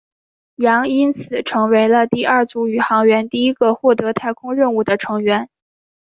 [0.55, 5.47] 杨因此成为了第二组宇航员第一个获得太空任务的成员。